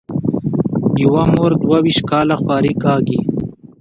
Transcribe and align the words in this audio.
یوه 1.03 1.21
مور 1.33 1.51
دوه 1.61 1.77
وېشت 1.83 2.03
کاله 2.11 2.35
خواري 2.41 2.73
کاږي. 2.83 3.19